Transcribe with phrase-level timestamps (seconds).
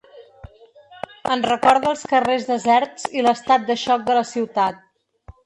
[1.35, 4.83] En recorda els carrers deserts i l’estat de xoc de la ciutat.